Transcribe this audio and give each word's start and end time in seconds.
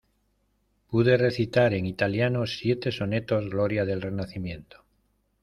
pude 0.89 1.15
recitar 1.15 1.75
en 1.75 1.85
italiano 1.85 2.47
siete 2.47 2.91
sonetos 2.91 3.47
gloria 3.51 3.85
del 3.85 4.01
Renacimiento: 4.01 4.83